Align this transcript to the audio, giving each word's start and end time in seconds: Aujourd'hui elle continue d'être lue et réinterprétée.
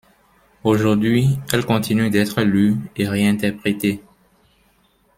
Aujourd'hui 0.63 1.37
elle 1.53 1.63
continue 1.63 2.09
d'être 2.09 2.41
lue 2.41 2.73
et 2.95 3.07
réinterprétée. 3.07 4.01